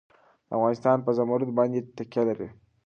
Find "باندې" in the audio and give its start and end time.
1.57-1.79